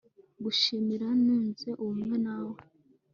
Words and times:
kugushimira, 0.33 1.07
nunze 1.23 1.69
ubumwe 1.81 2.15
nawe 2.25 2.57